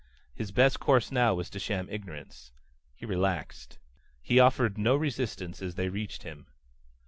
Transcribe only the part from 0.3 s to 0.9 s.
His best